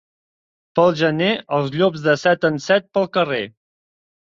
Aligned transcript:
Pel 0.79 0.95
gener 1.01 1.27
els 1.59 1.69
llops 1.77 2.07
de 2.09 2.17
set 2.23 2.49
en 2.51 2.59
set 2.71 2.91
pel 2.99 3.09
carrer. 3.21 3.45